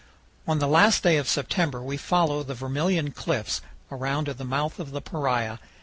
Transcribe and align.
On 0.47 0.57
the 0.57 0.67
last 0.67 1.03
day 1.03 1.17
of 1.17 1.29
September 1.29 1.79
we 1.79 1.95
follow 1.95 2.41
the 2.41 2.55
Vermilion 2.55 3.11
Cliffs 3.11 3.61
around 3.91 4.25
to 4.25 4.33
the 4.33 4.43
mouth 4.43 4.79
of 4.79 4.89
the 4.89 4.99
Paria. 5.01 5.59